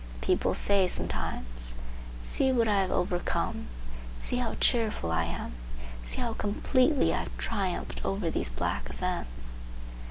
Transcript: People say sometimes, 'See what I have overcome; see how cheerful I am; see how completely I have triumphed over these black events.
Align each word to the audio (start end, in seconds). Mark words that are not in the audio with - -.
People 0.19 0.55
say 0.55 0.87
sometimes, 0.87 1.75
'See 2.19 2.51
what 2.51 2.67
I 2.67 2.81
have 2.81 2.89
overcome; 2.89 3.67
see 4.17 4.37
how 4.37 4.55
cheerful 4.59 5.11
I 5.11 5.25
am; 5.25 5.53
see 6.03 6.15
how 6.19 6.33
completely 6.33 7.13
I 7.13 7.19
have 7.19 7.37
triumphed 7.37 8.01
over 8.03 8.31
these 8.31 8.49
black 8.49 8.89
events. 8.89 9.57